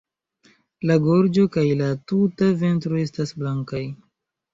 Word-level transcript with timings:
La 0.91 0.95
gorĝo 1.03 1.43
kaj 1.55 1.65
la 1.81 1.89
tuta 2.11 2.47
ventro 2.63 2.99
estas 3.03 3.35
blankaj. 3.43 3.83